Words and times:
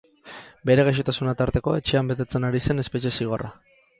Bere 0.69 0.85
gaixotasuna 0.87 1.33
tarteko, 1.41 1.75
etxean 1.81 2.09
betetzen 2.13 2.49
ari 2.49 2.65
zen 2.69 2.85
espetxe 2.85 3.13
zigorra. 3.19 3.53